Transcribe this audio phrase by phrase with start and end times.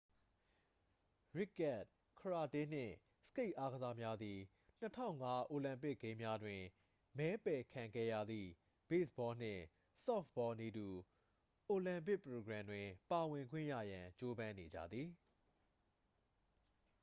[1.35, 1.81] ရစ်ကတ်
[2.19, 2.93] ကရာတေးနှင့်
[3.25, 4.39] စကိတ်အာကစားများသည်
[4.93, 6.61] 2005 အိုလံပစ်ဂိမ်းများတွင်
[7.17, 8.49] မဲပယ်ခံခဲ့ရသည့်
[8.89, 9.61] ဘေ့စ်ဘောနှင့်
[10.05, 10.87] ဆော့ဖ်ဘောနည်းတူ
[11.67, 15.09] အိုလံပစ်ပရိုဂရမ်တွင် ပါဝင်ခွင့်ရရန် ကြိုးပမ်းနေကြသည်